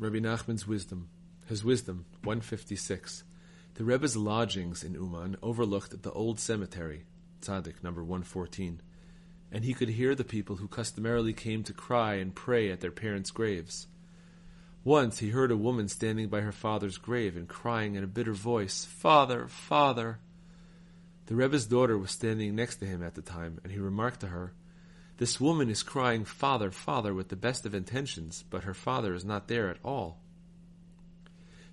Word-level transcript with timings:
Rabbi 0.00 0.18
Nachman's 0.18 0.64
wisdom, 0.64 1.08
his 1.46 1.64
wisdom, 1.64 2.06
156. 2.22 3.24
The 3.74 3.82
Rebbe's 3.84 4.16
lodgings 4.16 4.84
in 4.84 4.94
Uman 4.94 5.36
overlooked 5.42 6.04
the 6.04 6.12
old 6.12 6.38
cemetery, 6.38 7.06
Tzaddik 7.40 7.82
number 7.82 8.04
114, 8.04 8.80
and 9.50 9.64
he 9.64 9.74
could 9.74 9.88
hear 9.88 10.14
the 10.14 10.22
people 10.22 10.54
who 10.54 10.68
customarily 10.68 11.32
came 11.32 11.64
to 11.64 11.72
cry 11.72 12.14
and 12.14 12.32
pray 12.32 12.70
at 12.70 12.78
their 12.78 12.92
parents' 12.92 13.32
graves. 13.32 13.88
Once 14.84 15.18
he 15.18 15.30
heard 15.30 15.50
a 15.50 15.56
woman 15.56 15.88
standing 15.88 16.28
by 16.28 16.42
her 16.42 16.52
father's 16.52 16.96
grave 16.96 17.36
and 17.36 17.48
crying 17.48 17.96
in 17.96 18.04
a 18.04 18.06
bitter 18.06 18.32
voice, 18.32 18.84
Father, 18.84 19.48
Father! 19.48 20.20
The 21.26 21.34
Rebbe's 21.34 21.66
daughter 21.66 21.98
was 21.98 22.12
standing 22.12 22.54
next 22.54 22.76
to 22.76 22.86
him 22.86 23.02
at 23.02 23.16
the 23.16 23.22
time, 23.22 23.58
and 23.64 23.72
he 23.72 23.80
remarked 23.80 24.20
to 24.20 24.28
her, 24.28 24.52
This 25.18 25.40
woman 25.40 25.68
is 25.68 25.82
crying, 25.82 26.24
Father, 26.24 26.70
Father, 26.70 27.12
with 27.12 27.28
the 27.28 27.36
best 27.36 27.66
of 27.66 27.74
intentions, 27.74 28.44
but 28.50 28.62
her 28.62 28.74
father 28.74 29.14
is 29.14 29.24
not 29.24 29.48
there 29.48 29.68
at 29.68 29.78
all. 29.84 30.20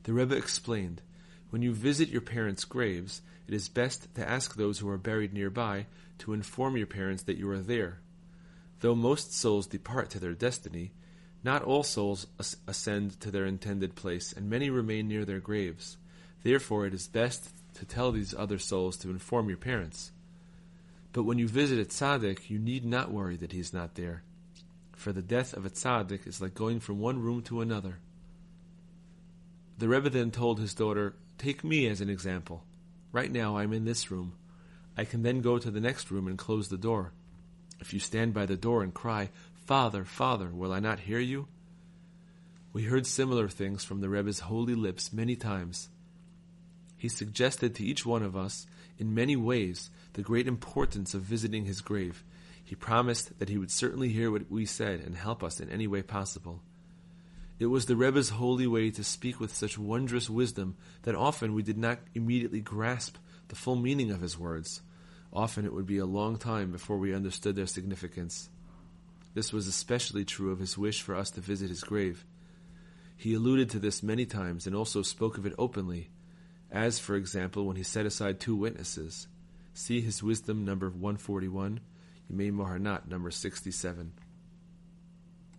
The 0.04 0.14
Rebbe 0.14 0.36
explained, 0.36 1.04
When 1.52 1.62
you 1.62 1.72
visit 1.72 2.10
your 2.10 2.22
parents' 2.22 2.66
graves, 2.66 3.22
it 3.48 3.54
is 3.54 3.70
best 3.70 4.14
to 4.16 4.28
ask 4.28 4.56
those 4.56 4.80
who 4.80 4.90
are 4.90 4.98
buried 4.98 5.32
nearby 5.32 5.86
to 6.20 6.34
inform 6.34 6.76
your 6.76 6.88
parents 6.88 7.22
that 7.24 7.38
you 7.38 7.48
are 7.52 7.60
there. 7.60 8.00
Though 8.80 8.96
most 8.96 9.32
souls 9.32 9.68
depart 9.68 10.10
to 10.12 10.20
their 10.20 10.34
destiny, 10.34 10.92
not 11.44 11.62
all 11.62 11.84
souls 11.84 12.26
ascend 12.68 13.20
to 13.22 13.30
their 13.30 13.46
intended 13.46 13.94
place, 13.94 14.34
and 14.34 14.50
many 14.50 14.72
remain 14.72 15.08
near 15.08 15.24
their 15.24 15.40
graves. 15.40 15.98
Therefore, 16.42 16.88
it 16.88 16.96
is 16.96 17.08
best 17.08 17.52
to 17.76 17.86
tell 17.86 18.12
these 18.12 18.34
other 18.34 18.58
souls 18.58 18.98
to 18.98 19.12
inform 19.12 19.50
your 19.50 19.58
parents. 19.60 20.12
But 21.16 21.24
when 21.24 21.40
you 21.40 21.48
visit 21.48 21.80
a 21.80 21.86
tzaddik, 21.86 22.50
you 22.50 22.60
need 22.60 22.84
not 22.84 23.10
worry 23.10 23.38
that 23.38 23.54
he 23.54 23.60
is 23.62 23.72
not 23.72 23.96
there, 23.96 24.24
for 24.92 25.14
the 25.14 25.22
death 25.22 25.54
of 25.54 25.66
a 25.66 25.70
tzaddik 25.70 26.28
is 26.28 26.42
like 26.42 26.54
going 26.54 26.82
from 26.82 27.00
one 27.00 27.22
room 27.22 27.42
to 27.44 27.62
another. 27.62 28.00
The 29.78 29.88
Rebbe 29.88 30.10
then 30.10 30.30
told 30.30 30.60
his 30.60 30.74
daughter, 30.74 31.16
Take 31.38 31.64
me 31.64 31.88
as 31.88 32.02
an 32.02 32.10
example. 32.10 32.66
Right 33.14 33.32
now 33.32 33.56
I'm 33.56 33.72
in 33.72 33.86
this 33.86 34.12
room. 34.12 34.34
I 34.98 35.06
can 35.06 35.24
then 35.24 35.40
go 35.40 35.58
to 35.58 35.72
the 35.72 35.80
next 35.80 36.12
room 36.12 36.28
and 36.28 36.38
close 36.38 36.68
the 36.68 36.78
door. 36.78 37.14
If 37.80 37.94
you 37.94 38.02
stand 38.02 38.34
by 38.34 38.46
the 38.46 38.58
door 38.58 38.84
and 38.84 38.94
cry, 38.94 39.30
Father, 39.54 40.04
Father, 40.04 40.50
will 40.50 40.74
I 40.74 40.82
not 40.82 41.00
hear 41.00 41.20
you? 41.20 41.48
We 42.74 42.84
heard 42.84 43.08
similar 43.08 43.48
things 43.48 43.86
from 43.86 44.02
the 44.02 44.10
Rebbe's 44.10 44.42
holy 44.42 44.76
lips 44.76 45.14
many 45.14 45.38
times. 45.38 45.88
He 46.98 47.10
suggested 47.10 47.76
to 47.76 47.84
each 47.84 48.06
one 48.06 48.24
of 48.24 48.36
us, 48.36 48.68
in 48.98 49.14
many 49.14 49.36
ways, 49.36 49.90
the 50.14 50.22
great 50.22 50.48
importance 50.48 51.14
of 51.14 51.22
visiting 51.22 51.66
his 51.66 51.82
grave. 51.82 52.24
He 52.64 52.76
promised 52.76 53.38
that 53.40 53.50
he 53.50 53.58
would 53.58 53.72
certainly 53.72 54.10
hear 54.10 54.32
what 54.32 54.50
we 54.50 54.66
said 54.66 55.02
and 55.02 55.16
help 55.16 55.44
us 55.44 55.60
in 55.60 55.70
any 55.70 55.88
way 55.88 56.02
possible. 56.02 56.62
It 57.60 57.68
was 57.68 57.86
the 57.86 57.96
Rebbe's 57.96 58.30
holy 58.30 58.68
way 58.68 58.92
to 58.92 59.04
speak 59.04 59.40
with 59.40 59.56
such 59.56 59.78
wondrous 59.78 60.30
wisdom 60.30 60.76
that 61.04 61.16
often 61.16 61.54
we 61.54 61.64
did 61.64 61.78
not 61.78 62.00
immediately 62.14 62.60
grasp 62.60 63.18
the 63.48 63.56
full 63.56 63.76
meaning 63.76 64.12
of 64.12 64.22
his 64.22 64.38
words. 64.38 64.82
Often 65.32 65.66
it 65.66 65.74
would 65.74 65.86
be 65.86 65.98
a 65.98 66.06
long 66.06 66.38
time 66.38 66.72
before 66.72 66.98
we 66.98 67.14
understood 67.14 67.56
their 67.56 67.68
significance. 67.68 68.50
This 69.34 69.54
was 69.54 69.68
especially 69.68 70.26
true 70.26 70.52
of 70.52 70.60
his 70.60 70.78
wish 70.78 71.02
for 71.02 71.16
us 71.16 71.30
to 71.32 71.42
visit 71.42 71.70
his 71.70 71.84
grave. 71.84 72.26
He 73.18 73.34
alluded 73.34 73.70
to 73.70 73.80
this 73.80 74.04
many 74.04 74.26
times 74.26 74.66
and 74.66 74.76
also 74.76 75.02
spoke 75.02 75.38
of 75.38 75.46
it 75.46 75.54
openly, 75.58 76.10
as, 76.72 77.00
for 77.00 77.16
example, 77.16 77.66
when 77.66 77.76
he 77.76 77.84
set 77.84 78.06
aside 78.06 78.40
two 78.40 78.56
witnesses. 78.56 79.28
See 79.74 80.02
his 80.02 80.24
wisdom 80.24 80.66
number 80.66 80.90
141, 80.90 81.80
Yimei 82.32 82.52
Moharnat 82.52 83.08
number 83.08 83.32
67. 83.32 84.14